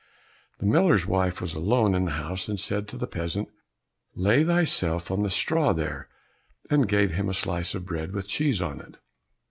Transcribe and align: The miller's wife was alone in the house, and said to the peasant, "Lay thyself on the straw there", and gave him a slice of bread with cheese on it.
The 0.57 0.65
miller's 0.65 1.05
wife 1.05 1.39
was 1.39 1.53
alone 1.53 1.93
in 1.93 2.05
the 2.05 2.13
house, 2.13 2.47
and 2.49 2.59
said 2.59 2.87
to 2.87 2.97
the 2.97 3.05
peasant, 3.05 3.49
"Lay 4.15 4.43
thyself 4.43 5.11
on 5.11 5.21
the 5.21 5.29
straw 5.29 5.73
there", 5.73 6.09
and 6.71 6.87
gave 6.87 7.11
him 7.13 7.29
a 7.29 7.35
slice 7.35 7.75
of 7.75 7.85
bread 7.85 8.11
with 8.11 8.27
cheese 8.27 8.63
on 8.63 8.79
it. 8.81 8.97